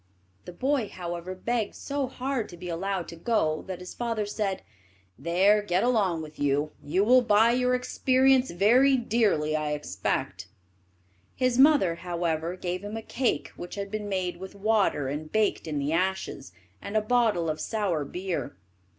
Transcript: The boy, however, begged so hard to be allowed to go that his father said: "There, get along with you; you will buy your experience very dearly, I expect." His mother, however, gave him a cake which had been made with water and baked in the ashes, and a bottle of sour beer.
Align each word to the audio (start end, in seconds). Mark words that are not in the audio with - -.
The 0.45 0.51
boy, 0.51 0.89
however, 0.89 1.35
begged 1.35 1.75
so 1.75 2.07
hard 2.07 2.49
to 2.49 2.57
be 2.57 2.69
allowed 2.69 3.07
to 3.09 3.15
go 3.15 3.61
that 3.67 3.81
his 3.81 3.93
father 3.93 4.25
said: 4.25 4.63
"There, 5.19 5.61
get 5.61 5.83
along 5.83 6.23
with 6.23 6.39
you; 6.39 6.71
you 6.83 7.03
will 7.03 7.21
buy 7.21 7.51
your 7.51 7.75
experience 7.75 8.49
very 8.49 8.97
dearly, 8.97 9.55
I 9.55 9.73
expect." 9.73 10.47
His 11.35 11.59
mother, 11.59 11.93
however, 11.97 12.55
gave 12.55 12.83
him 12.83 12.97
a 12.97 13.03
cake 13.03 13.49
which 13.49 13.75
had 13.75 13.91
been 13.91 14.09
made 14.09 14.37
with 14.37 14.55
water 14.55 15.07
and 15.07 15.31
baked 15.31 15.67
in 15.67 15.77
the 15.77 15.93
ashes, 15.93 16.51
and 16.81 16.97
a 16.97 17.01
bottle 17.03 17.47
of 17.47 17.61
sour 17.61 18.03
beer. 18.03 18.55